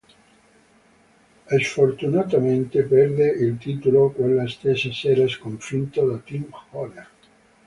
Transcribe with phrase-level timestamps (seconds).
[1.59, 7.09] Sfortunatamente perde il titolo quella stessa sera sconfitto da Tim Horner.